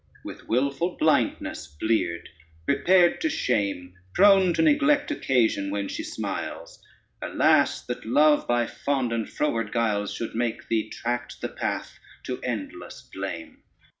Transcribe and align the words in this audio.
With 0.23 0.47
wilful 0.47 0.97
blindness 0.97 1.67
bleared, 1.79 2.29
prepared 2.65 3.21
to 3.21 3.29
shame, 3.29 3.93
Prone 4.15 4.51
to 4.55 4.63
neglect 4.63 5.11
Occasion 5.11 5.69
when 5.69 5.87
she 5.89 6.01
smiles: 6.03 6.83
Alas, 7.21 7.83
that 7.83 8.03
love, 8.03 8.47
by 8.47 8.65
fond 8.65 9.13
and 9.13 9.29
froward 9.29 9.71
guiles, 9.71 10.11
Should 10.11 10.33
make 10.33 10.69
thee 10.69 10.89
tract 10.89 11.39
the 11.39 11.49
path 11.49 11.99
to 12.23 12.41
endless 12.41 13.03
blame! 13.13 13.61